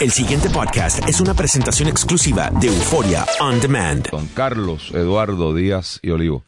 El 0.00 0.12
siguiente 0.12 0.48
podcast 0.48 1.06
es 1.06 1.20
una 1.20 1.34
presentación 1.34 1.86
exclusiva 1.86 2.48
de 2.58 2.68
Euforia 2.68 3.26
On 3.38 3.60
Demand. 3.60 4.08
Don 4.10 4.28
Carlos 4.28 4.92
Eduardo 4.94 5.54
Díaz 5.54 6.00
y 6.00 6.08
Olivo. 6.08 6.42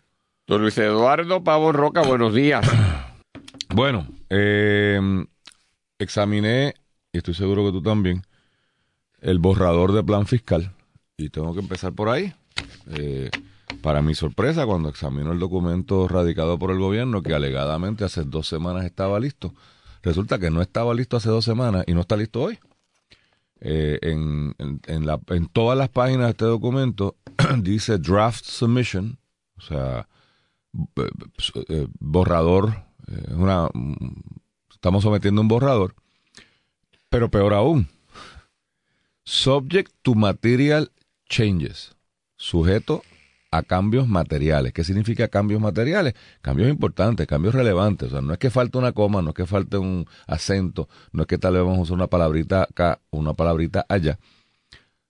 Don 0.46 0.62
Luis 0.62 0.78
Eduardo 0.78 1.44
Pavo 1.44 1.70
Roca, 1.70 2.00
buenos 2.00 2.34
días. 2.34 2.66
Bueno, 3.74 4.06
eh, 4.28 5.00
examiné, 5.98 6.74
y 7.10 7.16
estoy 7.16 7.32
seguro 7.32 7.64
que 7.64 7.72
tú 7.72 7.82
también, 7.82 8.22
el 9.22 9.38
borrador 9.38 9.92
de 9.92 10.02
plan 10.02 10.26
fiscal. 10.26 10.74
Y 11.16 11.30
tengo 11.30 11.54
que 11.54 11.60
empezar 11.60 11.94
por 11.94 12.10
ahí. 12.10 12.34
Eh, 12.94 13.30
para 13.80 14.02
mi 14.02 14.14
sorpresa, 14.14 14.66
cuando 14.66 14.90
examino 14.90 15.32
el 15.32 15.38
documento 15.38 16.06
radicado 16.06 16.58
por 16.58 16.70
el 16.70 16.80
gobierno, 16.80 17.22
que 17.22 17.32
alegadamente 17.32 18.04
hace 18.04 18.24
dos 18.24 18.46
semanas 18.46 18.84
estaba 18.84 19.18
listo, 19.18 19.54
resulta 20.02 20.38
que 20.38 20.50
no 20.50 20.60
estaba 20.60 20.92
listo 20.92 21.16
hace 21.16 21.30
dos 21.30 21.46
semanas 21.46 21.84
y 21.86 21.94
no 21.94 22.02
está 22.02 22.18
listo 22.18 22.42
hoy. 22.42 22.58
Eh, 23.64 24.00
en, 24.02 24.56
en, 24.58 25.46
todas 25.46 25.78
las 25.78 25.88
páginas 25.88 26.26
de 26.26 26.30
este 26.30 26.44
documento 26.46 27.14
dice 27.58 27.96
draft 27.96 28.44
submission, 28.44 29.20
o 29.56 29.60
sea, 29.60 30.08
eh, 31.68 31.86
borrador, 32.00 32.74
eh, 33.06 33.34
una, 33.34 33.68
estamos 34.68 35.04
sometiendo 35.04 35.40
un 35.40 35.46
borrador, 35.46 35.94
pero 37.08 37.30
peor 37.30 37.54
aún, 37.54 37.86
subject 39.22 39.92
to 40.02 40.16
material 40.16 40.90
changes, 41.28 41.94
sujeto 42.36 43.04
a 43.52 43.62
cambios 43.62 44.08
materiales. 44.08 44.72
¿Qué 44.72 44.82
significa 44.82 45.28
cambios 45.28 45.60
materiales? 45.60 46.14
Cambios 46.40 46.70
importantes, 46.70 47.26
cambios 47.26 47.54
relevantes. 47.54 48.08
O 48.08 48.10
sea, 48.10 48.20
no 48.22 48.32
es 48.32 48.38
que 48.38 48.50
falte 48.50 48.78
una 48.78 48.92
coma, 48.92 49.20
no 49.20 49.28
es 49.28 49.34
que 49.36 49.46
falte 49.46 49.76
un 49.76 50.06
acento, 50.26 50.88
no 51.12 51.22
es 51.22 51.28
que 51.28 51.38
tal 51.38 51.52
vez 51.52 51.62
vamos 51.62 51.78
a 51.78 51.82
usar 51.82 51.94
una 51.94 52.06
palabrita 52.06 52.62
acá, 52.62 52.98
una 53.10 53.34
palabrita 53.34 53.84
allá. 53.88 54.18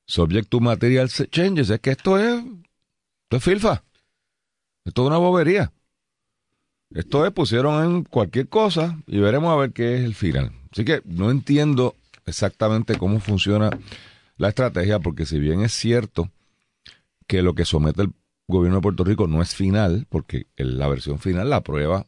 Subject 0.07 0.49
to 0.49 0.61
material 0.61 1.09
changes. 1.09 1.71
Es 1.71 1.81
que 1.81 1.93
esto 1.93 2.19
es, 2.19 2.35
esto 2.35 3.37
es 3.37 3.45
filfa. 3.45 3.85
Esto 4.85 5.03
es 5.03 5.07
una 5.07 5.19
bobería. 5.19 5.73
Esto 6.91 7.25
es, 7.25 7.33
pusieron 7.33 7.85
en 7.85 8.03
cualquier 8.03 8.49
cosa 8.49 8.99
y 9.07 9.21
veremos 9.21 9.53
a 9.53 9.57
ver 9.57 9.73
qué 9.73 9.95
es 9.95 10.05
el 10.05 10.17
final. 10.17 10.53
Así 10.73 10.85
que 10.85 11.01
no 11.05 11.31
entiendo 11.31 11.95
exactamente 12.27 12.99
cómo 12.99 13.21
funciona 13.21 13.71
la 14.37 14.49
estrategia, 14.49 14.99
porque 14.99 15.27
si 15.27 15.39
bien 15.39 15.63
es 15.63 15.73
cierto 15.73 16.29
que 17.29 17.41
lo 17.43 17.55
que 17.55 17.65
somete 17.65 18.03
el 18.03 18.13
gobierno 18.49 18.77
de 18.77 18.83
Puerto 18.83 19.05
Rico 19.05 19.27
no 19.27 19.43
es 19.43 19.55
final, 19.55 20.07
porque 20.09 20.47
la 20.57 20.89
versión 20.89 21.19
final 21.19 21.51
la 21.51 21.57
aprueba 21.57 22.07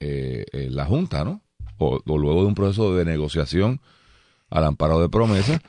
eh, 0.00 0.44
eh, 0.52 0.68
la 0.70 0.84
Junta, 0.84 1.24
¿no? 1.24 1.40
O, 1.78 2.00
luego 2.06 2.42
de 2.42 2.46
un 2.48 2.54
proceso 2.54 2.94
de 2.94 3.04
negociación 3.04 3.80
al 4.50 4.64
amparo 4.64 5.00
de 5.00 5.08
promesa, 5.08 5.60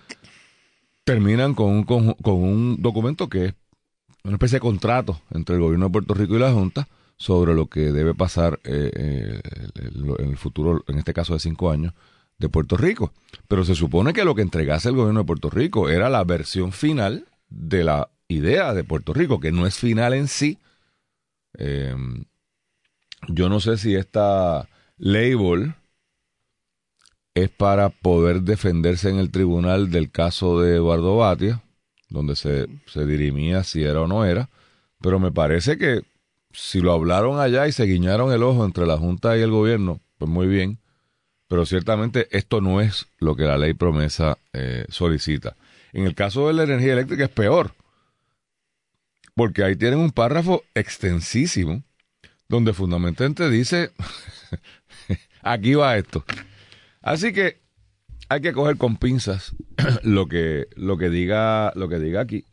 terminan 1.03 1.55
con 1.55 1.71
un, 1.71 1.83
con, 1.83 2.15
un 2.23 2.81
documento 2.81 3.29
que 3.29 3.45
es 3.45 3.53
una 4.23 4.33
especie 4.33 4.57
de 4.57 4.61
contrato 4.61 5.21
entre 5.31 5.55
el 5.55 5.61
gobierno 5.61 5.85
de 5.85 5.91
Puerto 5.91 6.13
Rico 6.13 6.35
y 6.35 6.39
la 6.39 6.51
Junta 6.51 6.87
sobre 7.17 7.53
lo 7.53 7.67
que 7.67 7.91
debe 7.91 8.13
pasar 8.13 8.59
eh, 8.65 9.41
en 9.75 10.29
el 10.29 10.37
futuro, 10.37 10.83
en 10.87 10.97
este 10.97 11.13
caso 11.13 11.33
de 11.33 11.39
cinco 11.39 11.71
años, 11.71 11.93
de 12.37 12.49
Puerto 12.49 12.77
Rico. 12.77 13.13
Pero 13.47 13.63
se 13.63 13.75
supone 13.75 14.13
que 14.13 14.25
lo 14.25 14.35
que 14.35 14.41
entregase 14.41 14.89
el 14.89 14.95
gobierno 14.95 15.21
de 15.21 15.25
Puerto 15.25 15.49
Rico 15.49 15.89
era 15.89 16.09
la 16.09 16.23
versión 16.23 16.71
final 16.71 17.25
de 17.49 17.83
la 17.83 18.09
idea 18.27 18.73
de 18.73 18.83
Puerto 18.83 19.13
Rico, 19.13 19.39
que 19.39 19.51
no 19.51 19.67
es 19.67 19.77
final 19.77 20.13
en 20.13 20.27
sí. 20.27 20.59
Em, 21.53 22.25
yo 23.27 23.49
no 23.49 23.59
sé 23.59 23.77
si 23.77 23.95
esta 23.95 24.67
label 24.97 25.75
es 27.33 27.49
para 27.49 27.89
poder 27.89 28.41
defenderse 28.41 29.09
en 29.09 29.17
el 29.17 29.31
tribunal 29.31 29.91
del 29.91 30.09
caso 30.11 30.61
de 30.61 30.75
Eduardo 30.75 31.17
Batia, 31.17 31.61
donde 32.09 32.35
se, 32.35 32.67
se 32.87 33.05
dirimía 33.05 33.63
si 33.63 33.83
era 33.83 34.01
o 34.01 34.07
no 34.07 34.25
era, 34.25 34.49
pero 35.01 35.19
me 35.19 35.31
parece 35.31 35.77
que 35.77 36.01
si 36.51 36.79
lo 36.79 36.93
hablaron 36.93 37.39
allá 37.39 37.67
y 37.67 37.71
se 37.73 37.83
guiñaron 37.83 38.31
el 38.31 38.43
ojo 38.43 38.63
entre 38.63 38.85
la 38.87 38.97
Junta 38.97 39.37
y 39.37 39.41
el 39.41 39.51
gobierno, 39.51 39.99
pues 40.17 40.31
muy 40.31 40.47
bien, 40.47 40.79
pero 41.47 41.65
ciertamente 41.65 42.27
esto 42.31 42.61
no 42.61 42.81
es 42.81 43.07
lo 43.19 43.35
que 43.35 43.43
la 43.43 43.57
ley 43.57 43.73
promesa 43.73 44.37
eh, 44.53 44.85
solicita. 44.89 45.55
En 45.91 46.05
el 46.05 46.15
caso 46.15 46.47
de 46.47 46.53
la 46.53 46.63
energía 46.63 46.93
eléctrica 46.93 47.25
es 47.25 47.29
peor, 47.29 47.73
porque 49.35 49.63
ahí 49.63 49.75
tienen 49.75 49.99
un 49.99 50.11
párrafo 50.11 50.63
extensísimo 50.73 51.83
donde 52.47 52.73
fundamentalmente 52.73 53.49
dice, 53.49 53.91
aquí 55.41 55.75
va 55.75 55.97
esto. 55.97 56.23
Así 57.01 57.33
que 57.33 57.61
hay 58.29 58.41
que 58.41 58.53
coger 58.53 58.77
con 58.77 58.97
pinzas 58.97 59.55
lo 60.03 60.27
que, 60.27 60.67
lo 60.75 60.97
que, 60.97 61.09
diga, 61.09 61.71
lo 61.75 61.89
que 61.89 61.99
diga 61.99 62.21
aquí. 62.21 62.45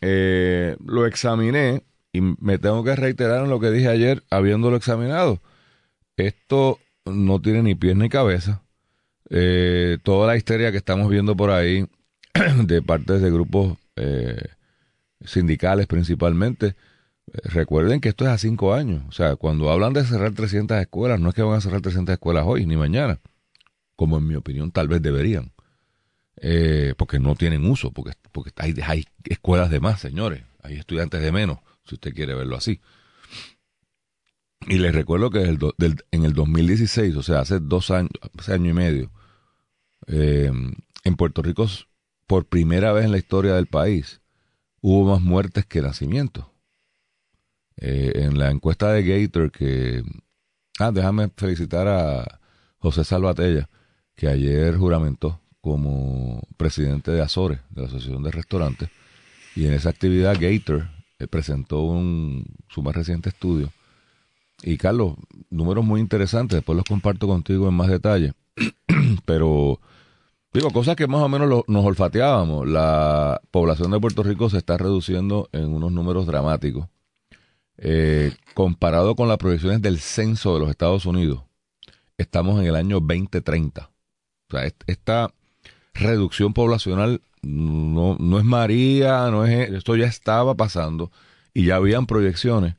Eh, 0.00 0.76
lo 0.84 1.06
examiné 1.06 1.84
y 2.12 2.20
me 2.20 2.58
tengo 2.58 2.82
que 2.84 2.96
reiterar 2.96 3.44
en 3.44 3.50
lo 3.50 3.60
que 3.60 3.70
dije 3.70 3.88
ayer 3.88 4.22
habiéndolo 4.30 4.76
examinado. 4.76 5.40
Esto 6.16 6.78
no 7.04 7.40
tiene 7.40 7.62
ni 7.62 7.74
pies 7.74 7.96
ni 7.96 8.08
cabeza. 8.08 8.62
Eh, 9.30 9.98
toda 10.02 10.26
la 10.26 10.36
histeria 10.36 10.72
que 10.72 10.78
estamos 10.78 11.08
viendo 11.08 11.36
por 11.36 11.50
ahí 11.50 11.86
de 12.64 12.82
parte 12.82 13.18
de 13.18 13.30
grupos 13.30 13.78
eh, 13.96 14.48
sindicales 15.24 15.86
principalmente, 15.86 16.68
eh, 17.32 17.38
recuerden 17.44 18.00
que 18.00 18.10
esto 18.10 18.24
es 18.24 18.30
a 18.30 18.38
cinco 18.38 18.74
años. 18.74 19.02
O 19.08 19.12
sea, 19.12 19.36
cuando 19.36 19.70
hablan 19.70 19.92
de 19.92 20.04
cerrar 20.04 20.32
300 20.32 20.78
escuelas, 20.80 21.20
no 21.20 21.28
es 21.28 21.34
que 21.34 21.42
van 21.42 21.56
a 21.56 21.60
cerrar 21.60 21.80
300 21.80 22.12
escuelas 22.12 22.44
hoy 22.46 22.66
ni 22.66 22.76
mañana, 22.76 23.20
como 23.96 24.18
en 24.18 24.26
mi 24.26 24.34
opinión 24.34 24.70
tal 24.70 24.88
vez 24.88 25.02
deberían. 25.02 25.52
Eh, 26.36 26.94
porque 26.96 27.18
no 27.20 27.34
tienen 27.36 27.64
uso, 27.66 27.92
porque, 27.92 28.12
porque 28.32 28.50
hay, 28.56 28.74
hay 28.84 29.04
escuelas 29.24 29.70
de 29.70 29.80
más, 29.80 30.00
señores, 30.00 30.42
hay 30.62 30.74
estudiantes 30.74 31.20
de 31.20 31.30
menos, 31.30 31.58
si 31.84 31.94
usted 31.94 32.12
quiere 32.14 32.34
verlo 32.34 32.56
así. 32.56 32.80
Y 34.66 34.78
les 34.78 34.94
recuerdo 34.94 35.30
que 35.30 35.42
en 35.42 36.24
el 36.24 36.32
2016, 36.32 37.16
o 37.16 37.22
sea, 37.22 37.40
hace 37.40 37.58
dos 37.60 37.90
años, 37.90 38.10
hace 38.38 38.54
año 38.54 38.70
y 38.70 38.74
medio, 38.74 39.10
eh, 40.06 40.50
en 41.04 41.16
Puerto 41.16 41.42
Rico, 41.42 41.68
por 42.26 42.46
primera 42.46 42.92
vez 42.92 43.04
en 43.04 43.12
la 43.12 43.18
historia 43.18 43.54
del 43.54 43.66
país, 43.66 44.21
hubo 44.82 45.10
más 45.10 45.22
muertes 45.22 45.64
que 45.64 45.80
nacimientos. 45.80 46.44
Eh, 47.76 48.12
en 48.16 48.38
la 48.38 48.50
encuesta 48.50 48.92
de 48.92 49.02
Gator 49.02 49.50
que... 49.50 50.02
Ah, 50.78 50.90
déjame 50.90 51.30
felicitar 51.36 51.88
a 51.88 52.40
José 52.78 53.04
Salvatella, 53.04 53.68
que 54.14 54.28
ayer 54.28 54.76
juramentó 54.76 55.40
como 55.60 56.42
presidente 56.56 57.12
de 57.12 57.22
Azores, 57.22 57.60
de 57.70 57.82
la 57.82 57.86
Asociación 57.86 58.22
de 58.22 58.32
Restaurantes, 58.32 58.90
y 59.54 59.66
en 59.66 59.74
esa 59.74 59.90
actividad 59.90 60.36
Gator 60.38 60.88
eh, 61.18 61.28
presentó 61.28 61.82
un, 61.82 62.44
su 62.68 62.82
más 62.82 62.94
reciente 62.94 63.28
estudio. 63.28 63.70
Y 64.62 64.76
Carlos, 64.76 65.14
números 65.50 65.84
muy 65.84 66.00
interesantes, 66.00 66.56
después 66.56 66.76
los 66.76 66.84
comparto 66.84 67.26
contigo 67.28 67.68
en 67.68 67.74
más 67.74 67.88
detalle, 67.88 68.32
pero 69.24 69.80
Digo, 70.52 70.70
cosas 70.70 70.96
que 70.96 71.06
más 71.06 71.22
o 71.22 71.28
menos 71.28 71.64
nos 71.66 71.84
olfateábamos. 71.84 72.68
La 72.68 73.40
población 73.50 73.90
de 73.90 74.00
Puerto 74.00 74.22
Rico 74.22 74.50
se 74.50 74.58
está 74.58 74.76
reduciendo 74.76 75.48
en 75.52 75.72
unos 75.72 75.92
números 75.92 76.26
dramáticos. 76.26 76.88
Eh, 77.78 78.32
comparado 78.54 79.16
con 79.16 79.28
las 79.28 79.38
proyecciones 79.38 79.80
del 79.80 79.98
censo 79.98 80.54
de 80.54 80.60
los 80.60 80.70
Estados 80.70 81.06
Unidos, 81.06 81.42
estamos 82.18 82.60
en 82.60 82.66
el 82.66 82.76
año 82.76 83.00
2030. 83.00 83.90
O 84.50 84.56
sea, 84.56 84.70
esta 84.86 85.32
reducción 85.94 86.52
poblacional 86.52 87.22
no, 87.40 88.16
no 88.20 88.38
es 88.38 88.44
María, 88.44 89.30
no 89.30 89.44
es 89.46 89.70
esto 89.70 89.96
ya 89.96 90.06
estaba 90.06 90.54
pasando 90.54 91.10
y 91.54 91.66
ya 91.66 91.76
habían 91.76 92.06
proyecciones 92.06 92.76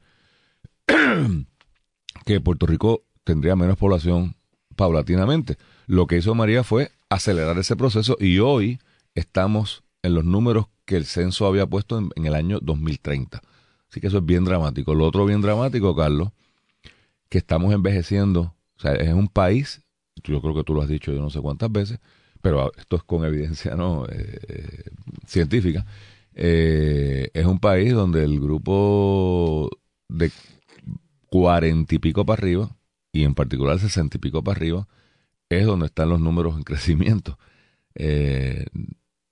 que 2.25 2.39
Puerto 2.39 2.65
Rico 2.65 3.03
tendría 3.23 3.55
menos 3.55 3.77
población 3.77 4.35
paulatinamente. 4.75 5.57
Lo 5.87 6.07
que 6.07 6.17
hizo 6.17 6.35
María 6.35 6.63
fue 6.63 6.91
acelerar 7.13 7.57
ese 7.57 7.75
proceso 7.75 8.17
y 8.19 8.39
hoy 8.39 8.79
estamos 9.15 9.83
en 10.01 10.15
los 10.15 10.25
números 10.25 10.67
que 10.85 10.97
el 10.97 11.05
censo 11.05 11.45
había 11.45 11.65
puesto 11.65 11.97
en, 11.97 12.25
el 12.25 12.35
año 12.35 12.59
2030. 12.59 13.41
Así 13.89 14.01
que 14.01 14.07
eso 14.07 14.17
es 14.17 14.25
bien 14.25 14.43
dramático. 14.43 14.93
Lo 14.93 15.05
otro 15.05 15.25
bien 15.25 15.41
dramático, 15.41 15.95
Carlos, 15.95 16.29
que 17.29 17.37
estamos 17.37 17.73
envejeciendo. 17.73 18.55
O 18.77 18.79
sea, 18.79 18.93
es 18.93 19.13
un 19.13 19.27
país, 19.27 19.81
yo 20.23 20.41
creo 20.41 20.55
que 20.55 20.63
tú 20.63 20.73
lo 20.73 20.81
has 20.81 20.89
dicho 20.89 21.13
yo 21.13 21.21
no 21.21 21.29
sé 21.29 21.39
cuántas 21.39 21.71
veces, 21.71 21.99
pero 22.41 22.71
esto 22.77 22.97
es 22.97 23.03
con 23.03 23.23
evidencia 23.23 23.75
no 23.75 24.05
eh, 24.09 24.83
científica. 25.25 25.85
Eh, 26.33 27.29
es 27.33 27.45
un 27.45 27.59
país 27.59 27.93
donde 27.93 28.23
el 28.23 28.39
grupo 28.39 29.69
de 30.09 30.31
cuarenta 31.29 31.95
y 31.95 31.99
pico 31.99 32.25
para 32.25 32.41
arriba, 32.41 32.75
y 33.11 33.23
en 33.23 33.35
particular 33.35 33.79
sesenta 33.79 34.17
y 34.17 34.19
pico 34.19 34.43
para 34.43 34.57
arriba, 34.57 34.87
es 35.49 35.65
donde 35.65 35.87
están 35.87 36.09
los 36.09 36.19
números 36.19 36.55
en 36.55 36.63
crecimiento. 36.63 37.37
Eh, 37.95 38.65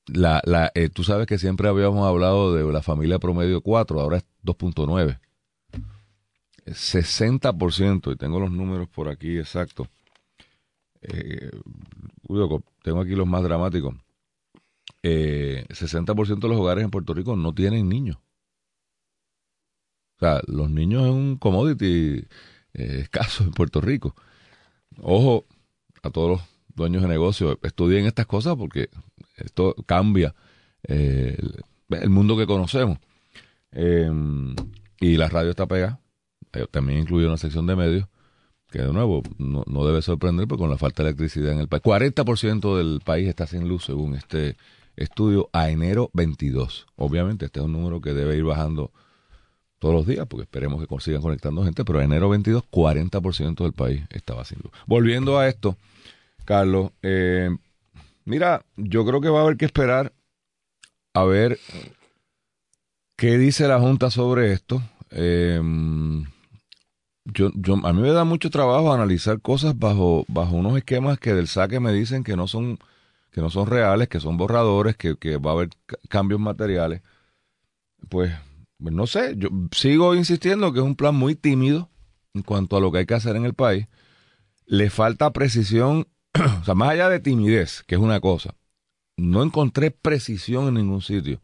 la, 0.08 0.42
la, 0.46 0.72
eh, 0.76 0.90
tú 0.90 1.04
sabes 1.04 1.28
que 1.28 1.38
siempre 1.38 1.68
habíamos 1.70 2.08
hablado 2.08 2.54
de 2.54 2.72
la 2.72 2.82
familia 2.82 3.20
promedio 3.20 3.62
4, 3.62 4.00
ahora 4.02 4.18
es 4.18 4.26
2.9. 4.44 5.20
60%, 6.66 8.14
y 8.14 8.16
tengo 8.18 8.40
los 8.40 8.52
números 8.52 8.88
por 8.90 9.10
aquí 9.10 9.38
exactos. 9.38 9.88
Eh, 11.02 11.52
tengo 12.84 13.02
aquí 13.02 13.16
los 13.16 13.28
más 13.28 13.44
dramáticos. 13.44 13.96
eh, 15.04 15.66
60% 15.70 16.40
de 16.42 16.48
los 16.50 16.60
hogares 16.60 16.84
en 16.84 16.92
Puerto 16.92 17.14
Rico 17.14 17.36
no 17.36 17.54
tienen 17.54 17.90
niños. 17.90 18.18
O 20.18 20.20
sea, 20.20 20.42
los 20.48 20.70
niños 20.70 21.04
es 21.04 21.10
un 21.12 21.38
commodity 21.38 22.26
escaso 22.74 23.44
en 23.44 23.52
Puerto 23.52 23.82
Rico. 23.82 24.16
Ojo 25.02 25.46
a 26.04 26.10
todos 26.10 26.30
los 26.30 26.42
dueños 26.76 27.02
de 27.02 27.08
negocios, 27.08 27.58
estudien 27.64 28.06
estas 28.06 28.26
cosas 28.26 28.56
porque 28.56 28.90
esto 29.36 29.76
cambia 29.86 30.34
eh, 30.84 31.38
el, 31.90 32.10
mundo 32.10 32.38
que 32.38 32.48
conocemos. 32.48 32.98
Eh, 33.72 34.10
y 35.00 35.18
la 35.18 35.30
radio 35.30 35.52
está 35.52 35.66
pegada. 35.66 36.00
Eh, 36.54 36.66
también 36.70 37.00
incluye 37.00 37.28
una 37.28 37.38
sección 37.38 37.66
de 37.66 37.76
medios 37.76 38.08
que 38.70 38.82
de 38.82 38.94
nuevo 38.94 39.22
no, 39.38 39.64
no 39.68 39.86
debe 39.86 40.02
sorprender 40.02 40.48
porque 40.48 40.62
con 40.62 40.70
la 40.70 40.78
falta 40.78 41.04
de 41.04 41.10
electricidad 41.10 41.52
en 41.52 41.60
el 41.60 41.68
país. 41.68 41.84
40% 41.84 42.78
del 42.78 43.02
país 43.04 43.28
está 43.28 43.46
sin 43.46 43.68
luz 43.68 43.86
según 43.86 44.16
este 44.16 44.56
estudio 44.96 45.50
a 45.52 45.70
enero 45.70 46.10
22. 46.14 46.88
Obviamente 46.96 47.46
este 47.46 47.60
es 47.60 47.66
un 47.66 47.74
número 47.74 48.00
que 48.00 48.14
debe 48.14 48.38
ir 48.38 48.44
bajando 48.44 48.92
todos 49.80 49.96
los 49.96 50.06
días 50.06 50.28
porque 50.28 50.44
esperemos 50.44 50.86
que 50.86 51.00
sigan 51.00 51.22
conectando 51.22 51.64
gente, 51.64 51.84
pero 51.84 52.00
a 52.00 52.04
enero 52.04 52.30
22 52.30 52.64
40% 52.72 53.64
del 53.64 53.74
país 53.74 54.04
estaba 54.12 54.46
sin 54.46 54.60
luz. 54.60 54.72
Volviendo 54.86 55.38
a 55.40 55.50
esto, 55.50 55.76
Carlos, 56.46 56.92
eh, 57.02 57.50
mira, 58.26 58.66
yo 58.76 59.06
creo 59.06 59.22
que 59.22 59.30
va 59.30 59.40
a 59.40 59.44
haber 59.44 59.58
que 59.58 59.66
esperar 59.66 60.14
a 61.14 61.24
ver 61.24 61.60
qué 63.16 63.38
dice 63.38 63.68
la 63.68 63.80
Junta 63.80 64.10
sobre 64.12 64.54
esto. 64.54 64.82
Eh, 65.12 65.62
yo, 67.26 67.52
yo, 67.56 67.76
a 67.84 67.94
mí 67.94 68.02
me 68.02 68.12
da 68.12 68.24
mucho 68.24 68.50
trabajo 68.50 68.92
analizar 68.92 69.42
cosas 69.42 69.78
bajo, 69.78 70.26
bajo 70.28 70.56
unos 70.56 70.78
esquemas 70.78 71.20
que 71.20 71.34
del 71.34 71.48
saque 71.48 71.80
me 71.80 71.94
dicen 71.94 72.24
que 72.24 72.36
no 72.36 72.48
son, 72.48 72.80
que 73.32 73.42
no 73.42 73.50
son 73.50 73.68
reales, 73.68 74.08
que 74.08 74.20
son 74.20 74.38
borradores, 74.38 74.98
que, 74.98 75.16
que 75.18 75.38
va 75.38 75.52
a 75.52 75.54
haber 75.54 75.70
cambios 76.10 76.40
materiales. 76.40 77.02
Pues, 78.10 78.32
pues, 78.82 78.94
no 78.94 79.06
sé, 79.08 79.36
yo 79.38 79.50
sigo 79.72 80.16
insistiendo 80.16 80.74
que 80.74 80.80
es 80.80 80.86
un 80.86 80.96
plan 80.96 81.16
muy 81.16 81.36
tímido 81.36 81.90
en 82.34 82.42
cuanto 82.42 82.78
a 82.78 82.80
lo 82.82 82.92
que 82.92 83.00
hay 83.00 83.06
que 83.06 83.14
hacer 83.14 83.36
en 83.36 83.46
el 83.46 83.54
país. 83.54 83.88
Le 84.66 84.90
falta 84.90 85.32
precisión, 85.32 86.08
o 86.62 86.64
sea, 86.64 86.76
más 86.76 86.90
allá 86.90 87.10
de 87.10 87.20
timidez, 87.20 87.84
que 87.88 87.96
es 87.96 88.02
una 88.02 88.20
cosa, 88.20 88.56
no 89.18 89.44
encontré 89.44 89.92
precisión 89.92 90.68
en 90.68 90.76
ningún 90.76 91.02
sitio 91.02 91.42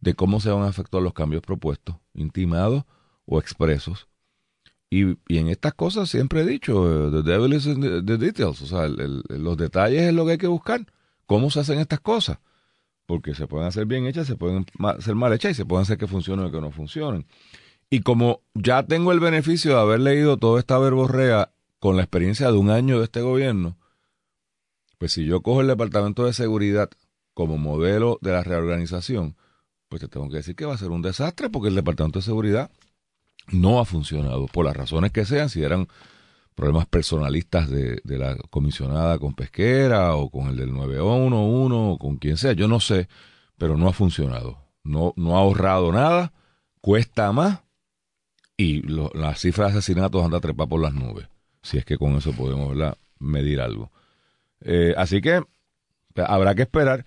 de 0.00 0.14
cómo 0.14 0.40
se 0.40 0.50
van 0.50 0.64
a 0.64 0.68
efectuar 0.68 1.02
los 1.02 1.14
cambios 1.14 1.42
propuestos, 1.42 1.96
intimados 2.14 2.84
o 3.26 3.38
expresos. 3.38 4.08
Y, 4.90 5.16
en 5.28 5.48
estas 5.48 5.74
cosas 5.74 6.08
siempre 6.08 6.42
he 6.42 6.46
dicho, 6.46 7.10
the 7.10 7.22
devil 7.28 7.52
is 7.54 7.66
in 7.66 7.80
the, 7.80 8.16
details, 8.18 8.62
o 8.62 8.66
sea, 8.66 8.84
el, 8.84 9.22
los 9.28 9.56
detalles 9.56 10.02
es 10.02 10.14
lo 10.14 10.24
que 10.24 10.32
hay 10.32 10.38
que 10.38 10.46
buscar. 10.46 10.86
¿Cómo 11.26 11.50
se 11.50 11.60
hacen 11.60 11.78
estas 11.78 12.00
cosas? 12.00 12.38
Porque 13.06 13.34
se 13.34 13.46
pueden 13.46 13.66
hacer 13.66 13.86
bien 13.86 14.06
hechas, 14.06 14.26
se 14.26 14.36
pueden 14.36 14.66
hacer 14.78 15.14
mal 15.14 15.32
hechas 15.32 15.52
y 15.52 15.54
se 15.54 15.64
pueden 15.64 15.82
hacer 15.82 15.98
que 15.98 16.06
funcionen 16.06 16.46
o 16.46 16.52
que 16.52 16.60
no 16.60 16.70
funcionen. 16.70 17.26
Y 17.90 18.00
como 18.00 18.42
ya 18.54 18.82
tengo 18.84 19.12
el 19.12 19.20
beneficio 19.20 19.74
de 19.74 19.80
haber 19.80 20.00
leído 20.00 20.36
toda 20.36 20.60
esta 20.60 20.78
verborrea 20.78 21.52
con 21.78 21.96
la 21.96 22.02
experiencia 22.02 22.50
de 22.50 22.58
un 22.58 22.70
año 22.70 22.98
de 22.98 23.04
este 23.04 23.20
gobierno, 23.20 23.76
pues 24.98 25.12
si 25.12 25.24
yo 25.24 25.42
cojo 25.42 25.60
el 25.60 25.66
Departamento 25.66 26.24
de 26.24 26.32
Seguridad 26.32 26.90
como 27.34 27.58
modelo 27.58 28.18
de 28.22 28.32
la 28.32 28.42
reorganización, 28.42 29.36
pues 29.88 30.00
te 30.00 30.08
tengo 30.08 30.28
que 30.28 30.36
decir 30.36 30.56
que 30.56 30.64
va 30.64 30.74
a 30.74 30.78
ser 30.78 30.90
un 30.90 31.02
desastre 31.02 31.50
porque 31.50 31.68
el 31.68 31.74
Departamento 31.74 32.18
de 32.18 32.24
Seguridad 32.24 32.70
no 33.48 33.80
ha 33.80 33.84
funcionado, 33.84 34.46
por 34.46 34.64
las 34.64 34.76
razones 34.76 35.12
que 35.12 35.24
sean, 35.24 35.48
si 35.48 35.62
eran 35.62 35.88
problemas 36.54 36.86
personalistas 36.86 37.68
de, 37.68 38.00
la 38.04 38.36
comisionada 38.50 39.18
con 39.18 39.34
Pesquera 39.34 40.14
o 40.14 40.30
con 40.30 40.48
el 40.48 40.56
del 40.56 40.72
911 40.72 41.74
o 41.74 41.98
con 41.98 42.16
quien 42.16 42.36
sea, 42.36 42.52
yo 42.52 42.68
no 42.68 42.80
sé, 42.80 43.08
pero 43.58 43.76
no 43.76 43.88
ha 43.88 43.92
funcionado. 43.92 44.58
No, 44.82 45.14
no 45.16 45.36
ha 45.36 45.40
ahorrado 45.40 45.92
nada, 45.92 46.32
cuesta 46.80 47.32
más 47.32 47.60
y 48.56 48.82
lo, 48.82 49.10
las 49.14 49.40
cifras 49.40 49.72
de 49.72 49.78
asesinatos 49.78 50.24
anda 50.24 50.38
a 50.38 50.40
trepar 50.40 50.68
por 50.68 50.80
las 50.80 50.94
nubes, 50.94 51.28
si 51.62 51.78
es 51.78 51.84
que 51.84 51.96
con 51.96 52.14
eso 52.16 52.32
podemos 52.32 52.76
medir 53.18 53.60
algo. 53.60 53.90
Eh, 54.60 54.94
así 54.96 55.20
que 55.20 55.42
habrá 56.16 56.54
que 56.54 56.62
esperar. 56.62 57.04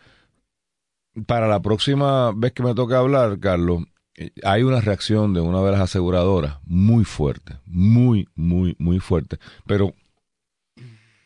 Para 1.25 1.47
la 1.47 1.61
próxima 1.61 2.31
vez 2.35 2.53
que 2.53 2.61
me 2.61 2.75
toque 2.75 2.93
hablar, 2.93 3.39
Carlos, 3.39 3.83
hay 4.43 4.63
una 4.63 4.81
reacción 4.81 5.33
de 5.33 5.41
una 5.41 5.61
de 5.61 5.71
las 5.71 5.81
aseguradoras 5.81 6.57
muy 6.65 7.05
fuerte, 7.05 7.57
muy, 7.65 8.27
muy, 8.35 8.75
muy 8.77 8.99
fuerte. 8.99 9.37
Pero, 9.65 9.93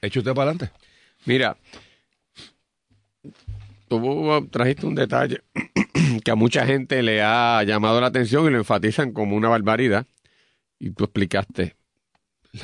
eche 0.02 0.20
usted 0.20 0.34
para 0.34 0.52
adelante. 0.52 0.74
Mira, 1.26 1.58
tú 3.88 4.48
trajiste 4.50 4.86
un 4.86 4.96
detalle 4.96 5.42
que 6.24 6.32
a 6.32 6.36
mucha 6.36 6.66
gente 6.66 7.04
le 7.04 7.22
ha 7.22 7.64
llamado 7.64 8.02
la 8.02 8.08
atención 8.08 8.46
y 8.46 8.50
lo 8.50 8.58
enfatizan 8.58 9.12
como 9.12 9.36
una 9.36 9.50
barbaridad. 9.50 10.06
Y 10.80 10.92
tú 10.92 11.04
explicaste 11.04 11.76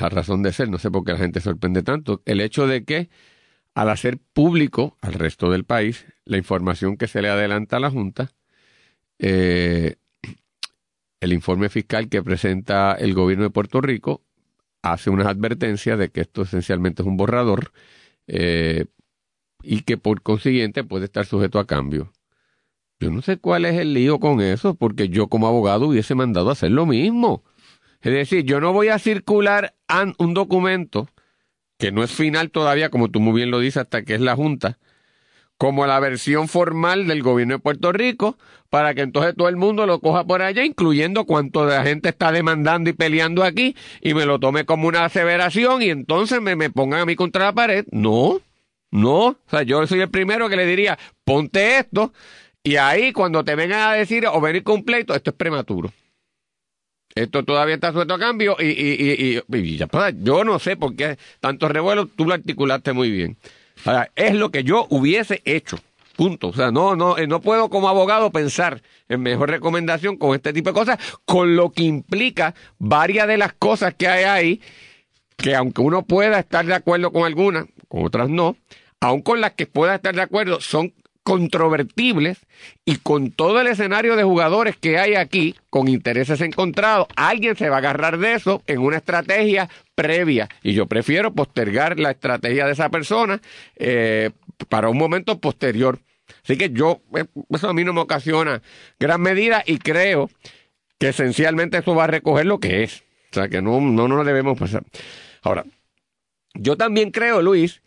la 0.00 0.08
razón 0.08 0.42
de 0.42 0.52
ser, 0.52 0.68
no 0.68 0.78
sé 0.78 0.90
por 0.90 1.04
qué 1.04 1.12
la 1.12 1.18
gente 1.18 1.40
sorprende 1.40 1.82
tanto. 1.82 2.22
El 2.26 2.40
hecho 2.40 2.66
de 2.66 2.84
que 2.84 3.08
al 3.78 3.90
hacer 3.90 4.18
público 4.32 4.96
al 5.00 5.12
resto 5.12 5.52
del 5.52 5.62
país 5.62 6.04
la 6.24 6.36
información 6.36 6.96
que 6.96 7.06
se 7.06 7.22
le 7.22 7.28
adelanta 7.28 7.76
a 7.76 7.80
la 7.80 7.92
Junta, 7.92 8.32
eh, 9.20 9.94
el 11.20 11.32
informe 11.32 11.68
fiscal 11.68 12.08
que 12.08 12.20
presenta 12.20 12.94
el 12.94 13.14
gobierno 13.14 13.44
de 13.44 13.50
Puerto 13.50 13.80
Rico 13.80 14.24
hace 14.82 15.10
unas 15.10 15.28
advertencias 15.28 15.96
de 15.96 16.08
que 16.08 16.22
esto 16.22 16.42
esencialmente 16.42 17.02
es 17.02 17.06
un 17.06 17.16
borrador 17.16 17.70
eh, 18.26 18.86
y 19.62 19.82
que 19.82 19.96
por 19.96 20.22
consiguiente 20.22 20.82
puede 20.82 21.04
estar 21.04 21.24
sujeto 21.24 21.60
a 21.60 21.66
cambio. 21.68 22.12
Yo 22.98 23.12
no 23.12 23.22
sé 23.22 23.36
cuál 23.38 23.64
es 23.64 23.78
el 23.78 23.94
lío 23.94 24.18
con 24.18 24.40
eso, 24.40 24.74
porque 24.74 25.08
yo 25.08 25.28
como 25.28 25.46
abogado 25.46 25.86
hubiese 25.86 26.16
mandado 26.16 26.48
a 26.48 26.54
hacer 26.54 26.72
lo 26.72 26.84
mismo. 26.84 27.44
Es 28.00 28.12
decir, 28.12 28.44
yo 28.44 28.60
no 28.60 28.72
voy 28.72 28.88
a 28.88 28.98
circular 28.98 29.76
un 30.18 30.34
documento 30.34 31.08
que 31.78 31.92
no 31.92 32.02
es 32.02 32.10
final 32.10 32.50
todavía, 32.50 32.90
como 32.90 33.08
tú 33.10 33.20
muy 33.20 33.34
bien 33.34 33.50
lo 33.50 33.60
dices, 33.60 33.78
hasta 33.78 34.02
que 34.02 34.14
es 34.14 34.20
la 34.20 34.36
Junta, 34.36 34.78
como 35.56 35.86
la 35.86 35.98
versión 36.00 36.48
formal 36.48 37.06
del 37.06 37.22
gobierno 37.22 37.54
de 37.54 37.58
Puerto 37.60 37.92
Rico, 37.92 38.36
para 38.70 38.94
que 38.94 39.00
entonces 39.00 39.34
todo 39.36 39.48
el 39.48 39.56
mundo 39.56 39.86
lo 39.86 40.00
coja 40.00 40.24
por 40.24 40.42
allá, 40.42 40.64
incluyendo 40.64 41.24
cuánto 41.24 41.64
la 41.66 41.82
gente 41.82 42.10
está 42.10 42.30
demandando 42.32 42.90
y 42.90 42.92
peleando 42.92 43.42
aquí, 43.42 43.74
y 44.00 44.14
me 44.14 44.26
lo 44.26 44.38
tome 44.38 44.64
como 44.64 44.88
una 44.88 45.04
aseveración 45.04 45.82
y 45.82 45.90
entonces 45.90 46.40
me, 46.40 46.54
me 46.54 46.70
pongan 46.70 47.00
a 47.00 47.06
mí 47.06 47.16
contra 47.16 47.46
la 47.46 47.52
pared. 47.52 47.86
No, 47.90 48.40
no. 48.90 49.26
O 49.26 49.36
sea, 49.48 49.62
yo 49.62 49.84
soy 49.86 50.00
el 50.00 50.10
primero 50.10 50.48
que 50.48 50.56
le 50.56 50.66
diría, 50.66 50.98
ponte 51.24 51.78
esto, 51.78 52.12
y 52.62 52.76
ahí 52.76 53.12
cuando 53.12 53.44
te 53.44 53.54
vengan 53.54 53.88
a 53.88 53.92
decir 53.94 54.26
o 54.26 54.40
venir 54.40 54.62
completo, 54.62 55.14
esto 55.14 55.30
es 55.30 55.36
prematuro. 55.36 55.92
Esto 57.22 57.44
todavía 57.44 57.74
está 57.74 57.92
sujeto 57.92 58.14
a 58.14 58.18
cambio 58.18 58.56
y, 58.60 58.66
y, 58.66 59.42
y, 59.52 59.76
ya, 59.76 59.86
pues, 59.86 60.14
yo 60.22 60.44
no 60.44 60.58
sé 60.58 60.76
por 60.76 60.94
qué 60.94 61.18
tanto 61.40 61.68
revuelo, 61.68 62.06
tú 62.06 62.24
lo 62.24 62.34
articulaste 62.34 62.92
muy 62.92 63.10
bien. 63.10 63.36
Sea, 63.82 64.10
es 64.14 64.34
lo 64.34 64.50
que 64.50 64.64
yo 64.64 64.86
hubiese 64.90 65.42
hecho. 65.44 65.78
Punto. 66.16 66.48
O 66.48 66.52
sea, 66.52 66.70
no, 66.70 66.96
no, 66.96 67.16
eh, 67.16 67.26
no 67.26 67.40
puedo 67.40 67.70
como 67.70 67.88
abogado 67.88 68.30
pensar 68.30 68.82
en 69.08 69.20
mejor 69.20 69.50
recomendación 69.50 70.16
con 70.16 70.34
este 70.34 70.52
tipo 70.52 70.70
de 70.70 70.74
cosas, 70.74 70.98
con 71.24 71.56
lo 71.56 71.70
que 71.70 71.84
implica 71.84 72.54
varias 72.78 73.28
de 73.28 73.36
las 73.36 73.52
cosas 73.52 73.94
que 73.94 74.08
hay 74.08 74.24
ahí, 74.24 74.60
que 75.36 75.54
aunque 75.54 75.80
uno 75.80 76.02
pueda 76.02 76.40
estar 76.40 76.66
de 76.66 76.74
acuerdo 76.74 77.12
con 77.12 77.24
algunas, 77.24 77.66
con 77.88 78.04
otras 78.04 78.28
no, 78.28 78.56
aun 79.00 79.22
con 79.22 79.40
las 79.40 79.52
que 79.52 79.66
pueda 79.66 79.94
estar 79.94 80.14
de 80.14 80.22
acuerdo, 80.22 80.60
son 80.60 80.92
controvertibles 81.28 82.38
y 82.86 82.96
con 82.96 83.30
todo 83.30 83.60
el 83.60 83.66
escenario 83.66 84.16
de 84.16 84.24
jugadores 84.24 84.76
que 84.78 84.98
hay 84.98 85.14
aquí, 85.14 85.54
con 85.68 85.86
intereses 85.86 86.40
encontrados, 86.40 87.06
alguien 87.16 87.54
se 87.54 87.68
va 87.68 87.76
a 87.76 87.78
agarrar 87.80 88.16
de 88.16 88.32
eso 88.32 88.62
en 88.66 88.78
una 88.78 88.96
estrategia 88.96 89.68
previa. 89.94 90.48
Y 90.62 90.72
yo 90.72 90.86
prefiero 90.86 91.34
postergar 91.34 92.00
la 92.00 92.12
estrategia 92.12 92.64
de 92.64 92.72
esa 92.72 92.88
persona 92.88 93.42
eh, 93.76 94.30
para 94.70 94.88
un 94.88 94.96
momento 94.96 95.38
posterior. 95.38 95.98
Así 96.42 96.56
que 96.56 96.70
yo, 96.70 97.02
eh, 97.14 97.26
eso 97.50 97.68
a 97.68 97.74
mí 97.74 97.84
no 97.84 97.92
me 97.92 98.00
ocasiona 98.00 98.62
gran 98.98 99.20
medida 99.20 99.62
y 99.66 99.78
creo 99.78 100.30
que 100.98 101.10
esencialmente 101.10 101.76
eso 101.76 101.94
va 101.94 102.04
a 102.04 102.08
recoger 102.08 102.46
lo 102.46 102.58
que 102.58 102.84
es. 102.84 103.02
O 103.30 103.34
sea, 103.34 103.48
que 103.48 103.60
no, 103.60 103.82
no 103.82 104.08
nos 104.08 104.24
debemos 104.24 104.58
pasar. 104.58 104.82
Ahora, 105.42 105.64
yo 106.54 106.78
también 106.78 107.10
creo, 107.10 107.42
Luis, 107.42 107.82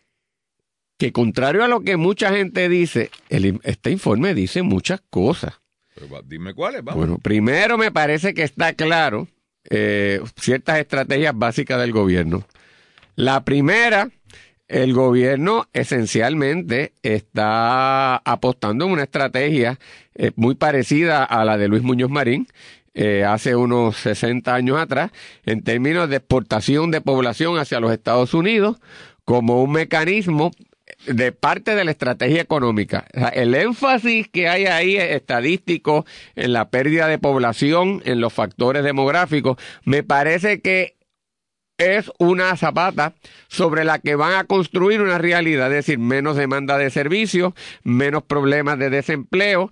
que 1.02 1.12
contrario 1.12 1.64
a 1.64 1.68
lo 1.68 1.82
que 1.82 1.98
mucha 1.98 2.32
gente 2.32 2.70
dice, 2.70 3.10
el, 3.30 3.60
este 3.64 3.90
informe 3.90 4.36
dice 4.36 4.62
muchas 4.62 5.02
cosas. 5.10 5.60
Pero 5.96 6.22
dime 6.24 6.54
cuáles, 6.54 6.84
vamos. 6.84 7.00
Bueno, 7.00 7.18
primero 7.18 7.76
me 7.76 7.92
parece 7.92 8.36
que 8.36 8.44
está 8.44 8.74
claro 8.74 9.28
eh, 9.72 10.22
ciertas 10.40 10.78
estrategias 10.78 11.36
básicas 11.36 11.82
del 11.82 11.92
gobierno. 11.92 12.46
La 13.16 13.44
primera, 13.44 14.12
el 14.68 14.94
gobierno 14.94 15.68
esencialmente 15.74 16.94
está 17.02 18.18
apostando 18.18 18.86
en 18.86 18.92
una 18.92 19.04
estrategia 19.04 19.80
eh, 20.14 20.30
muy 20.36 20.54
parecida 20.54 21.24
a 21.24 21.44
la 21.46 21.58
de 21.58 21.68
Luis 21.68 21.82
Muñoz 21.82 22.12
Marín, 22.12 22.48
eh, 22.94 23.24
hace 23.24 23.56
unos 23.56 23.98
60 23.98 24.54
años 24.54 24.78
atrás, 24.78 25.10
en 25.48 25.64
términos 25.64 26.10
de 26.10 26.18
exportación 26.18 26.92
de 26.92 27.02
población 27.02 27.58
hacia 27.58 27.80
los 27.80 27.92
Estados 27.92 28.36
Unidos, 28.36 28.78
como 29.26 29.64
un 29.64 29.72
mecanismo 29.72 30.52
de 31.06 31.32
parte 31.32 31.76
de 31.76 31.84
la 31.86 31.92
estrategia 31.92 32.42
económica. 32.42 33.06
el 33.34 33.56
énfasis 33.56 34.28
que 34.28 34.48
hay 34.48 34.66
ahí 34.66 34.98
estadístico 34.98 36.06
en 36.36 36.54
la 36.54 36.70
pérdida 36.70 37.08
de 37.08 37.18
población, 37.18 38.02
en 38.06 38.22
los 38.22 38.34
factores 38.34 38.84
demográficos, 38.84 39.58
me 39.84 40.04
parece 40.04 40.62
que 40.62 40.98
es 41.78 42.12
una 42.20 42.56
zapata 42.58 43.16
sobre 43.48 43.84
la 43.84 44.00
que 44.00 44.16
van 44.16 44.34
a 44.36 44.44
construir 44.44 45.02
una 45.02 45.18
realidad, 45.18 45.68
es 45.68 45.86
decir, 45.86 46.00
menos 46.00 46.36
demanda 46.36 46.78
de 46.78 46.92
servicios, 46.92 47.54
menos 47.84 48.24
problemas 48.24 48.78
de 48.78 48.92
desempleo, 48.92 49.72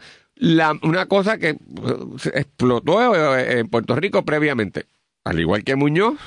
una 0.82 1.06
cosa 1.08 1.38
que 1.38 1.52
uh, 1.52 2.18
explotó 2.34 3.38
en 3.38 3.68
Puerto 3.68 3.96
Rico 3.96 4.26
previamente. 4.26 4.86
Al 5.24 5.40
igual 5.40 5.64
que 5.64 5.76
Muñoz, 5.76 6.18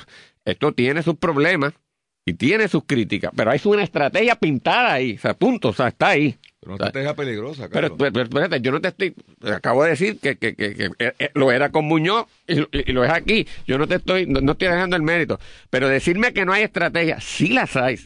esto 0.45 0.71
tiene 0.71 1.03
sus 1.03 1.17
problemas 1.17 1.73
y 2.25 2.33
tiene 2.33 2.67
sus 2.67 2.85
críticas, 2.85 3.31
pero 3.35 3.51
hay 3.51 3.59
una 3.65 3.83
estrategia 3.83 4.35
pintada 4.35 4.93
ahí, 4.93 5.15
o 5.15 5.19
sea, 5.19 5.33
punto, 5.33 5.69
o 5.69 5.73
sea, 5.73 5.89
está 5.89 6.09
ahí. 6.09 6.37
Pero 6.61 6.75
una 6.75 6.85
estrategia 6.85 7.13
peligrosa, 7.13 7.67
Pero, 7.69 7.97
pero, 7.97 8.55
yo 8.57 8.71
no 8.71 8.79
te 8.79 8.87
estoy, 8.87 9.13
acabo 9.53 9.83
de 9.83 9.89
decir 9.89 10.17
que, 10.19 10.37
que, 10.37 10.55
que, 10.55 10.91
eh, 10.97 11.13
eh, 11.19 11.31
lo 11.33 11.51
era 11.51 11.69
con 11.71 11.83
Muñoz 11.85 12.27
y, 12.47 12.55
lo 12.93 13.03
es 13.03 13.11
aquí. 13.11 13.45
Yo 13.67 13.77
no 13.77 13.85
te 13.85 13.95
estoy, 13.95 14.25
no, 14.27 14.39
estoy 14.53 14.69
dejando 14.69 14.95
el 14.95 15.01
mérito. 15.01 15.41
Pero 15.69 15.89
decirme 15.89 16.31
que 16.31 16.45
no 16.45 16.53
hay 16.53 16.63
estrategia, 16.63 17.19
sí 17.19 17.49
las 17.49 17.75
hay. 17.75 17.99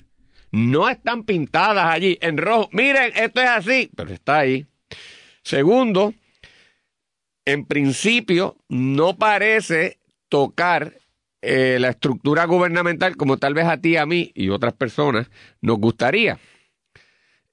No 0.51 0.89
están 0.89 1.23
pintadas 1.23 1.85
allí 1.85 2.17
en 2.19 2.37
rojo. 2.37 2.67
Miren, 2.71 3.11
esto 3.15 3.41
es 3.41 3.47
así, 3.47 3.91
pero 3.95 4.11
está 4.11 4.39
ahí. 4.39 4.65
Segundo, 5.43 6.15
en 7.45 7.63
principio 7.63 8.57
no 8.69 9.17
parece 9.17 9.99
tocar 10.29 10.93
eh, 11.49 11.79
la 11.79 11.89
estructura 11.89 12.43
gubernamental 12.45 13.15
como 13.15 13.37
tal 13.37 13.53
vez 13.53 13.65
a 13.65 13.77
ti, 13.77 13.95
a 13.95 14.05
mí 14.05 14.31
y 14.35 14.49
otras 14.49 14.73
personas 14.73 15.29
nos 15.61 15.77
gustaría. 15.77 16.37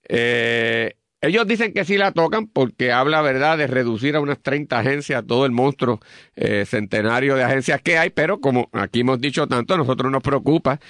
Eh, 0.09 0.97
ellos 1.21 1.47
dicen 1.47 1.73
que 1.73 1.85
sí 1.85 1.97
la 1.97 2.11
tocan 2.11 2.49
porque 2.49 2.91
habla, 2.91 3.23
¿verdad?, 3.23 3.57
de 3.57 3.69
reducir 3.69 4.17
a 4.17 4.21
unas 4.21 4.43
30 4.43 4.77
agencias, 4.77 5.25
todo 5.25 5.47
el 5.47 5.53
monstruo 5.53 6.01
eh, 6.35 6.65
centenario 6.67 7.37
de 7.37 7.45
agencias 7.45 7.81
que 7.83 7.97
hay, 7.97 8.11
pero 8.11 8.41
como 8.41 8.69
aquí 8.73 9.01
hemos 9.01 9.21
dicho 9.21 9.47
tanto, 9.47 9.75
a 9.75 9.79
nosotros 9.79 10.11
nos 10.11 10.25
preocupa 10.25 10.81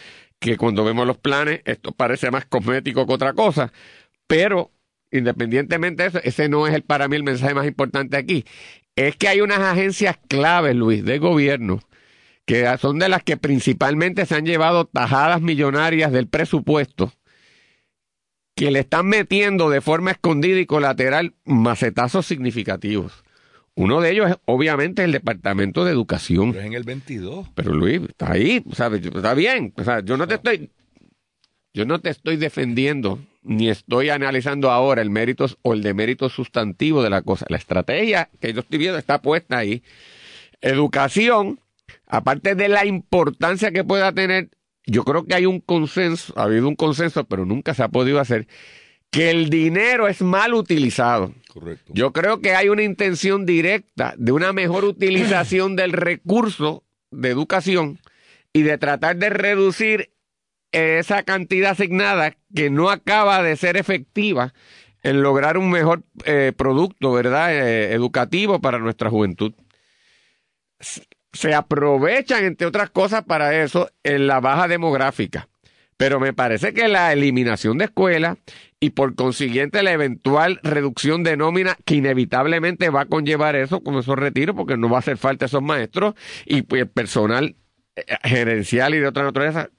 que 0.40 0.56
cuando 0.56 0.82
vemos 0.82 1.06
los 1.06 1.18
planes 1.18 1.60
esto 1.66 1.92
parece 1.92 2.30
más 2.30 2.46
cosmético 2.46 3.06
que 3.06 3.12
otra 3.12 3.34
cosa, 3.34 3.70
pero 4.26 4.72
independientemente 5.10 6.04
de 6.04 6.08
eso, 6.08 6.20
ese 6.24 6.48
no 6.48 6.66
es 6.66 6.74
el, 6.74 6.82
para 6.82 7.06
mí 7.06 7.16
el 7.16 7.22
mensaje 7.22 7.54
más 7.54 7.66
importante 7.66 8.16
aquí. 8.16 8.46
Es 8.96 9.16
que 9.16 9.28
hay 9.28 9.42
unas 9.42 9.60
agencias 9.60 10.18
claves, 10.26 10.74
Luis, 10.74 11.04
de 11.04 11.18
gobierno, 11.18 11.80
que 12.46 12.66
son 12.78 12.98
de 12.98 13.08
las 13.08 13.22
que 13.22 13.36
principalmente 13.36 14.26
se 14.26 14.34
han 14.34 14.46
llevado 14.46 14.86
tajadas 14.86 15.40
millonarias 15.40 16.12
del 16.12 16.28
presupuesto, 16.28 17.12
que 18.54 18.70
le 18.70 18.80
están 18.80 19.06
metiendo 19.06 19.70
de 19.70 19.80
forma 19.80 20.12
escondida 20.12 20.58
y 20.58 20.66
colateral 20.66 21.34
macetazos 21.44 22.26
significativos. 22.26 23.24
Uno 23.76 24.00
de 24.00 24.12
ellos 24.12 24.30
es 24.30 24.36
obviamente 24.44 25.02
el 25.02 25.10
Departamento 25.10 25.84
de 25.84 25.90
Educación. 25.90 26.52
Pero 26.52 26.60
es 26.60 26.66
en 26.66 26.74
el 26.74 26.84
22. 26.84 27.48
Pero 27.54 27.74
Luis, 27.74 28.02
está 28.02 28.32
ahí, 28.32 28.62
¿sabes? 28.72 29.04
Está 29.04 29.34
bien. 29.34 29.72
O 29.76 29.82
sea, 29.82 30.00
yo 30.00 30.16
no 30.16 30.28
te 30.28 30.34
estoy 30.34 30.70
yo 31.74 31.84
no 31.84 32.00
te 32.00 32.10
estoy 32.10 32.36
defendiendo 32.36 33.18
ni 33.42 33.68
estoy 33.68 34.08
analizando 34.08 34.70
ahora 34.70 35.02
el 35.02 35.10
mérito 35.10 35.46
o 35.62 35.74
el 35.74 35.82
demérito 35.82 36.28
sustantivo 36.28 37.02
de 37.02 37.10
la 37.10 37.22
cosa. 37.22 37.46
La 37.48 37.56
estrategia 37.56 38.30
que 38.40 38.52
yo 38.52 38.60
estoy 38.60 38.78
viendo 38.78 38.96
está 38.96 39.20
puesta 39.20 39.58
ahí. 39.58 39.82
Educación, 40.60 41.58
aparte 42.14 42.54
de 42.54 42.68
la 42.68 42.86
importancia 42.86 43.72
que 43.72 43.84
pueda 43.84 44.12
tener, 44.12 44.50
yo 44.86 45.04
creo 45.04 45.24
que 45.24 45.34
hay 45.34 45.46
un 45.46 45.60
consenso, 45.60 46.32
ha 46.36 46.44
habido 46.44 46.68
un 46.68 46.76
consenso, 46.76 47.24
pero 47.24 47.44
nunca 47.44 47.74
se 47.74 47.82
ha 47.82 47.88
podido 47.88 48.20
hacer, 48.20 48.46
que 49.10 49.30
el 49.30 49.50
dinero 49.50 50.08
es 50.08 50.22
mal 50.22 50.54
utilizado. 50.54 51.34
Correcto. 51.52 51.92
Yo 51.94 52.12
creo 52.12 52.40
que 52.40 52.54
hay 52.54 52.68
una 52.68 52.82
intención 52.82 53.46
directa 53.46 54.14
de 54.16 54.32
una 54.32 54.52
mejor 54.52 54.84
utilización 54.84 55.76
del 55.76 55.92
recurso 55.92 56.84
de 57.10 57.30
educación 57.30 57.98
y 58.52 58.62
de 58.62 58.78
tratar 58.78 59.16
de 59.16 59.30
reducir 59.30 60.10
esa 60.72 61.22
cantidad 61.22 61.72
asignada 61.72 62.36
que 62.54 62.70
no 62.70 62.90
acaba 62.90 63.42
de 63.42 63.56
ser 63.56 63.76
efectiva 63.76 64.52
en 65.02 65.22
lograr 65.22 65.58
un 65.58 65.70
mejor 65.70 66.02
eh, 66.24 66.52
producto, 66.56 67.12
¿verdad? 67.12 67.54
Eh, 67.54 67.92
educativo 67.92 68.60
para 68.60 68.78
nuestra 68.78 69.10
juventud. 69.10 69.52
Se 71.34 71.54
aprovechan, 71.54 72.44
entre 72.44 72.66
otras 72.66 72.90
cosas, 72.90 73.24
para 73.24 73.62
eso 73.62 73.90
en 74.02 74.26
la 74.26 74.40
baja 74.40 74.66
demográfica. 74.68 75.48
Pero 75.96 76.18
me 76.18 76.32
parece 76.32 76.72
que 76.72 76.88
la 76.88 77.12
eliminación 77.12 77.78
de 77.78 77.84
escuelas 77.84 78.38
y 78.80 78.90
por 78.90 79.14
consiguiente 79.14 79.82
la 79.82 79.92
eventual 79.92 80.58
reducción 80.62 81.22
de 81.22 81.36
nómina 81.36 81.76
que 81.84 81.96
inevitablemente 81.96 82.90
va 82.90 83.02
a 83.02 83.06
conllevar 83.06 83.54
eso 83.54 83.80
con 83.80 83.96
esos 83.96 84.16
retiros 84.16 84.56
porque 84.56 84.76
no 84.76 84.88
va 84.88 84.96
a 84.96 85.00
hacer 85.00 85.18
falta 85.18 85.46
esos 85.46 85.62
maestros 85.62 86.14
y 86.46 86.62
pues, 86.62 86.86
personal 86.86 87.54
eh, 87.94 88.02
gerencial 88.24 88.94
y 88.94 88.98
de 88.98 89.06
otra 89.06 89.22
naturaleza 89.22 89.70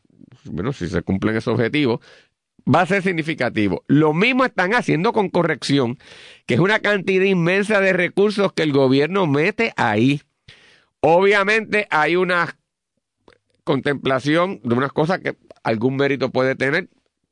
bueno, 0.46 0.74
si 0.74 0.88
se 0.88 1.02
cumplen 1.02 1.36
esos 1.36 1.54
objetivos, 1.54 2.00
va 2.74 2.82
a 2.82 2.86
ser 2.86 3.02
significativo. 3.04 3.84
Lo 3.88 4.14
mismo 4.14 4.46
están 4.46 4.74
haciendo 4.74 5.14
con 5.14 5.30
corrección, 5.30 5.98
que 6.46 6.56
es 6.56 6.60
una 6.60 6.80
cantidad 6.80 7.24
inmensa 7.24 7.80
de 7.80 7.94
recursos 7.94 8.54
que 8.54 8.64
el 8.64 8.72
gobierno 8.72 9.28
mete 9.28 9.74
ahí. 9.76 10.22
Obviamente 11.02 11.88
hay 11.90 12.16
una 12.16 12.58
contemplación 13.64 14.62
de 14.64 14.76
unas 14.76 14.92
cosas 14.92 15.20
que 15.20 15.36
algún 15.64 15.96
mérito 15.96 16.32
puede 16.32 16.56
tener, 16.56 16.90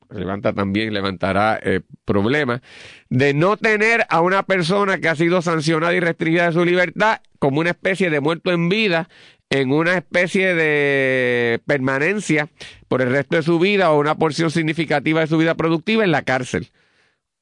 levanta 0.09 0.53
también, 0.53 0.93
levantará 0.93 1.59
eh, 1.61 1.81
problemas, 2.05 2.61
de 3.09 3.33
no 3.33 3.57
tener 3.57 4.05
a 4.09 4.21
una 4.21 4.43
persona 4.43 4.99
que 4.99 5.09
ha 5.09 5.15
sido 5.15 5.41
sancionada 5.41 5.93
y 5.93 5.99
restringida 5.99 6.47
de 6.47 6.53
su 6.53 6.65
libertad 6.65 7.21
como 7.39 7.59
una 7.59 7.71
especie 7.71 8.09
de 8.09 8.19
muerto 8.19 8.51
en 8.51 8.69
vida 8.69 9.09
en 9.49 9.71
una 9.71 9.93
especie 9.93 10.55
de 10.55 11.61
permanencia 11.67 12.49
por 12.87 13.03
el 13.03 13.11
resto 13.11 13.35
de 13.35 13.43
su 13.43 13.59
vida 13.59 13.91
o 13.91 13.99
una 13.99 14.15
porción 14.15 14.49
significativa 14.49 15.21
de 15.21 15.27
su 15.27 15.37
vida 15.37 15.53
productiva 15.53 16.03
en 16.03 16.11
la 16.11 16.23
cárcel. 16.23 16.71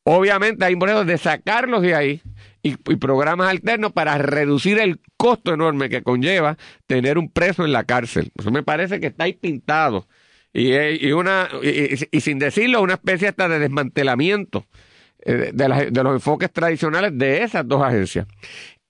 Obviamente 0.04 0.66
hay 0.66 0.76
modelos 0.76 1.08
de 1.08 1.18
sacarlos 1.18 1.82
de 1.82 1.96
ahí 1.96 2.22
y, 2.64 2.76
programas 2.76 3.50
alternos 3.50 3.92
para 3.92 4.18
reducir 4.18 4.80
el 4.80 5.00
costo 5.18 5.54
enorme 5.54 5.90
que 5.90 6.04
conlleva 6.04 6.58
tener 6.88 7.18
un 7.18 7.30
preso 7.30 7.66
en 7.66 7.74
la 7.74 7.84
cárcel. 7.84 8.32
Eso 8.38 8.52
me 8.52 8.64
parece 8.64 9.00
que 9.00 9.08
está 9.08 9.26
ahí 9.26 9.34
pintado. 9.34 10.08
Y, 10.54 10.74
y 10.74 11.12
una, 11.14 11.50
y, 11.64 12.22
sin 12.22 12.40
decirlo, 12.40 12.82
una 12.82 12.96
especie 12.96 13.30
hasta 13.30 13.48
de 13.48 13.60
desmantelamiento 13.60 14.66
eh, 15.24 15.52
de, 15.54 15.92
de 15.92 16.04
los 16.04 16.14
enfoques 16.14 16.52
tradicionales 16.52 17.18
de 17.18 17.44
esas 17.44 17.68
dos 17.68 17.82
agencias. 17.82 18.28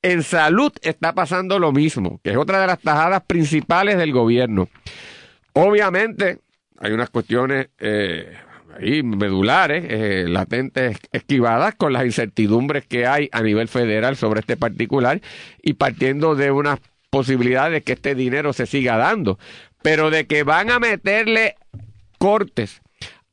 En 0.01 0.23
salud 0.23 0.71
está 0.81 1.13
pasando 1.13 1.59
lo 1.59 1.71
mismo, 1.71 2.19
que 2.23 2.31
es 2.31 2.37
otra 2.37 2.59
de 2.59 2.67
las 2.67 2.79
tajadas 2.79 3.21
principales 3.23 3.97
del 3.97 4.11
gobierno. 4.11 4.67
Obviamente, 5.53 6.39
hay 6.79 6.91
unas 6.91 7.11
cuestiones 7.11 7.69
eh, 7.77 8.35
ahí 8.77 9.03
medulares, 9.03 9.85
eh, 9.87 10.25
latentes, 10.27 10.97
esquivadas 11.11 11.75
con 11.75 11.93
las 11.93 12.05
incertidumbres 12.05 12.85
que 12.85 13.05
hay 13.05 13.29
a 13.31 13.41
nivel 13.41 13.67
federal 13.67 14.15
sobre 14.15 14.41
este 14.41 14.57
particular 14.57 15.21
y 15.61 15.73
partiendo 15.73 16.35
de 16.35 16.51
unas 16.51 16.79
posibilidades 17.09 17.73
de 17.73 17.81
que 17.81 17.93
este 17.93 18.15
dinero 18.15 18.53
se 18.53 18.65
siga 18.65 18.97
dando, 18.97 19.37
pero 19.81 20.09
de 20.09 20.27
que 20.27 20.43
van 20.43 20.71
a 20.71 20.79
meterle 20.79 21.55
cortes 22.17 22.81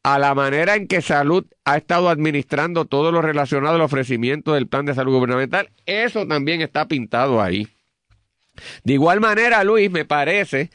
a 0.03 0.19
la 0.19 0.35
manera 0.35 0.75
en 0.75 0.87
que 0.89 1.03
salud 1.03 1.45
ha 1.65 1.77
estado 1.77 2.09
administrando 2.09 2.87
todo 2.87 3.13
lo 3.13 3.21
relacionado 3.21 3.75
al 3.75 3.83
ofrecimiento 3.83 4.55
del 4.55 4.67
plan 4.67 4.87
de 4.87 4.95
salud 4.95 5.15
gubernamental, 5.15 5.71
eso 5.87 6.27
también 6.27 6.63
está 6.63 6.89
pintado 6.89 7.43
ahí. 7.43 7.69
De 8.85 8.95
igual 8.95 9.21
manera, 9.21 9.63
Luis, 9.65 9.91
me 9.91 10.05
parece 10.05 10.71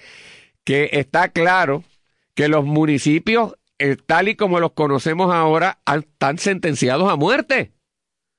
que 0.64 0.90
está 0.94 1.30
claro 1.30 1.84
que 2.36 2.48
los 2.48 2.66
municipios, 2.66 3.56
eh, 3.84 3.98
tal 4.06 4.30
y 4.30 4.36
como 4.36 4.62
los 4.62 4.72
conocemos 4.72 5.34
ahora, 5.34 5.80
están 5.86 6.38
sentenciados 6.38 7.12
a 7.12 7.18
muerte. 7.18 7.74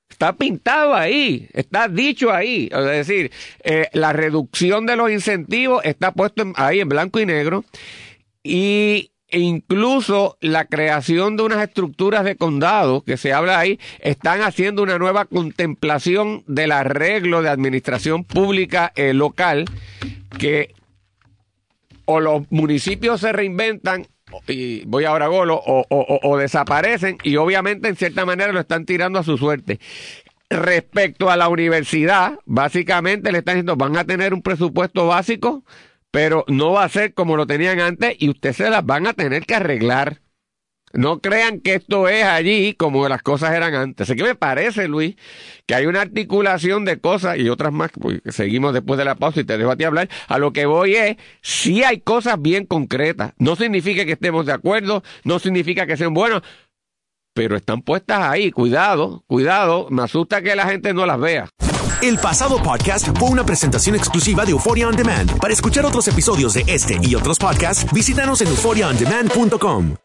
Está 0.09 0.33
pintado 0.33 0.95
ahí, 0.95 1.47
está 1.53 1.87
dicho 1.87 2.31
ahí. 2.31 2.67
Es 2.71 3.07
decir, 3.07 3.31
eh, 3.63 3.87
la 3.93 4.11
reducción 4.11 4.87
de 4.87 4.95
los 4.95 5.11
incentivos 5.11 5.85
está 5.85 6.13
puesto 6.13 6.51
ahí 6.55 6.79
en 6.79 6.89
blanco 6.89 7.19
y 7.19 7.27
negro. 7.27 7.63
Y 8.41 9.11
e 9.27 9.39
incluso 9.39 10.35
la 10.41 10.65
creación 10.65 11.37
de 11.37 11.43
unas 11.43 11.61
estructuras 11.61 12.23
de 12.23 12.37
condado 12.37 13.03
que 13.03 13.15
se 13.15 13.31
habla 13.31 13.59
ahí, 13.59 13.79
están 13.99 14.41
haciendo 14.41 14.81
una 14.81 14.97
nueva 14.97 15.25
contemplación 15.25 16.43
del 16.47 16.71
arreglo 16.71 17.43
de 17.43 17.49
administración 17.49 18.23
pública 18.23 18.93
eh, 18.95 19.13
local 19.13 19.65
que 20.39 20.73
o 22.05 22.19
los 22.19 22.49
municipios 22.51 23.21
se 23.21 23.31
reinventan 23.31 24.07
y 24.47 24.85
voy 24.85 25.05
ahora 25.05 25.25
a 25.25 25.29
golo 25.29 25.55
o, 25.55 25.85
o 25.89 26.37
desaparecen 26.37 27.17
y 27.23 27.35
obviamente 27.37 27.87
en 27.87 27.95
cierta 27.95 28.25
manera 28.25 28.51
lo 28.51 28.59
están 28.59 28.85
tirando 28.85 29.19
a 29.19 29.23
su 29.23 29.37
suerte. 29.37 29.79
Respecto 30.49 31.29
a 31.31 31.37
la 31.37 31.49
universidad, 31.49 32.39
básicamente 32.45 33.31
le 33.31 33.39
están 33.39 33.55
diciendo, 33.55 33.75
van 33.75 33.97
a 33.97 34.05
tener 34.05 34.33
un 34.33 34.41
presupuesto 34.41 35.07
básico 35.07 35.63
pero 36.15 36.45
no 36.47 36.71
va 36.71 36.85
a 36.85 36.89
ser 36.89 37.13
como 37.13 37.35
lo 37.35 37.45
tenían 37.45 37.81
antes 37.81 38.15
y 38.17 38.29
ustedes 38.29 38.55
se 38.55 38.69
las 38.69 38.85
van 38.85 39.05
a 39.05 39.11
tener 39.11 39.45
que 39.45 39.53
arreglar. 39.53 40.21
No 40.95 41.19
crean 41.19 41.59
que 41.59 41.75
esto 41.75 42.07
es 42.07 42.23
allí 42.23 42.73
como 42.73 43.07
las 43.09 43.21
cosas 43.21 43.53
eran 43.53 43.75
antes. 43.75 44.09
Así 44.09 44.17
que 44.17 44.23
me 44.23 44.35
parece, 44.35 44.87
Luis, 44.87 45.15
que 45.65 45.75
hay 45.75 45.85
una 45.85 46.01
articulación 46.01 46.85
de 46.85 46.99
cosas 46.99 47.37
y 47.37 47.49
otras 47.49 47.73
más, 47.73 47.91
porque 47.91 48.31
seguimos 48.31 48.73
después 48.73 48.97
de 48.97 49.05
la 49.05 49.15
pausa 49.15 49.41
y 49.41 49.43
te 49.43 49.57
dejo 49.57 49.71
a 49.71 49.75
ti 49.75 49.83
hablar. 49.83 50.09
A 50.27 50.37
lo 50.37 50.53
que 50.53 50.65
voy 50.65 50.95
es, 50.95 51.17
si 51.41 51.83
hay 51.83 51.99
cosas 51.99 52.41
bien 52.41 52.65
concretas. 52.65 53.33
No 53.37 53.55
significa 53.55 54.05
que 54.05 54.13
estemos 54.13 54.45
de 54.45 54.53
acuerdo, 54.53 55.03
no 55.25 55.39
significa 55.39 55.85
que 55.85 55.97
sean 55.97 56.13
buenos, 56.13 56.43
pero 57.33 57.57
están 57.57 57.81
puestas 57.81 58.21
ahí. 58.21 58.51
Cuidado, 58.51 59.23
cuidado. 59.27 59.87
Me 59.89 60.03
asusta 60.03 60.41
que 60.41 60.55
la 60.55 60.65
gente 60.65 60.93
no 60.93 61.05
las 61.05 61.19
vea. 61.19 61.49
El 62.01 62.17
pasado 62.17 62.61
podcast 62.61 63.09
fue 63.17 63.29
una 63.29 63.45
presentación 63.45 63.95
exclusiva 63.95 64.45
de 64.45 64.51
Euphoria 64.51 64.87
On 64.87 64.95
Demand. 64.95 65.39
Para 65.39 65.53
escuchar 65.53 65.85
otros 65.85 66.07
episodios 66.07 66.53
de 66.53 66.63
este 66.67 66.99
y 67.01 67.15
otros 67.15 67.37
podcasts, 67.37 67.85
visítanos 67.91 68.41
en 68.41 68.47
euphoriaondemand.com. 68.47 69.95